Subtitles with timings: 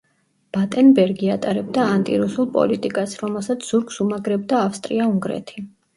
[0.55, 5.69] ბატენბერგი ატარებდა ანტირუსულ პოლიტიკას, რომელსაც ზურგს უმაგრებდა ავსტრია-უნგრეთი.